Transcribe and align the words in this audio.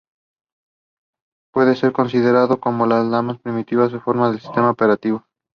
Puede 1.53 1.75
ser 1.75 1.91
considerado 1.93 2.59
como 2.59 2.87
la 2.87 3.03
más 3.21 3.37
primitiva 3.37 3.87
forma 3.99 4.31
de 4.31 4.39
sistema 4.39 4.71
operativo. 4.71 5.27